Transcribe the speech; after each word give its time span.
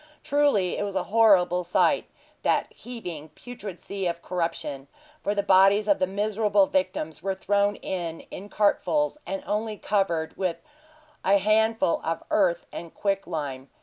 Truly 0.23 0.79
it 0.79 0.83
was 0.83 0.95
a 0.95 1.03
horrible 1.13 1.63
sight, 1.63 2.05
that 2.41 2.73
heaving, 2.73 3.29
putrid 3.35 3.79
sea 3.79 4.07
of 4.07 4.23
corruption; 4.23 4.87
for 5.21 5.35
the 5.35 5.43
bodies 5.43 5.87
of 5.87 5.99
the 5.99 6.07
miserable 6.07 6.65
victims 6.65 7.21
were 7.21 7.35
thrown 7.35 7.75
in 7.75 8.21
in 8.31 8.49
cartfuls, 8.49 9.19
and 9.27 9.43
only 9.45 9.77
covered 9.77 10.35
with 10.35 10.57
a 11.23 11.37
handful 11.37 12.01
of 12.03 12.23
earth 12.31 12.65
and 12.71 12.95
quicklime. 12.95 13.69